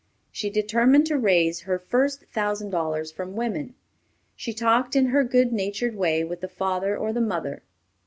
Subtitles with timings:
[0.31, 3.75] She determined to raise her first thousand dollars from women.
[4.35, 7.61] She talked in her good natured way with the father or the mother.